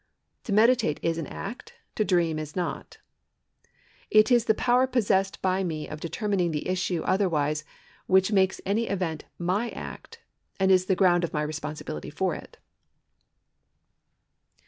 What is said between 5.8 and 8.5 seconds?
of determining the issue otherwise which